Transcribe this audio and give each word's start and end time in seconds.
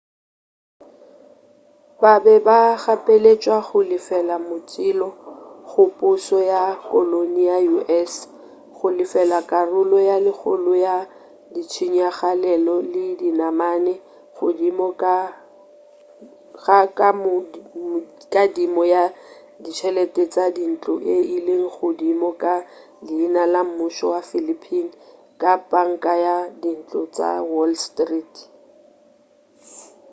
ba 2.01 2.13
be 2.23 2.35
ba 2.47 2.59
gapeletšwa 2.83 3.57
go 3.67 3.79
lefela 3.89 4.35
motšhelo 4.47 5.09
go 5.69 5.83
pušo 5.97 6.39
ya 6.51 6.61
koloni 6.89 7.41
ya 7.51 7.57
u.s. 7.77 8.11
go 8.77 8.87
lefela 8.97 9.39
karolo 9.49 9.97
ye 10.07 10.15
kgolo 10.37 10.71
ya 10.85 10.95
ditshenyagalelo 11.53 12.75
le 12.93 13.03
dinamane 13.21 13.93
godimo 14.35 14.87
ga 15.01 15.17
kadimo 18.33 18.81
ya 18.93 19.03
ditšhelete 19.63 20.23
tša 20.33 20.45
dintlo 20.57 20.93
e 21.15 21.17
ile 21.35 21.53
godimo 21.75 22.29
ka 22.41 22.53
leina 23.07 23.43
la 23.53 23.61
mmušo 23.67 24.05
wa 24.13 24.21
philippine 24.29 24.91
ka 25.41 25.51
panka 25.69 26.13
ya 26.25 26.35
dintlo 26.61 27.01
tša 27.15 27.29
wall 27.51 27.73
street 27.87 28.33